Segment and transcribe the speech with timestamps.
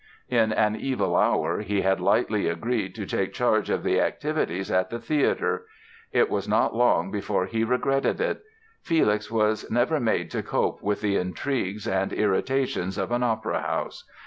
[0.29, 4.89] In an evil hour he had lightly agreed to take charge of the activities at
[4.89, 5.67] the theatre.
[6.11, 8.41] It was not long before he regretted it.
[8.81, 14.03] Felix was never made to cope with the intrigues and irritations of an opera house.